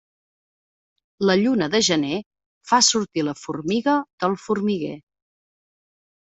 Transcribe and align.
La 1.29 1.35
lluna 1.41 1.67
de 1.75 1.81
gener 1.87 2.17
fa 2.71 2.81
sortir 2.89 3.25
la 3.29 3.37
formiga 3.43 3.95
del 4.25 4.37
formiguer. 4.47 4.99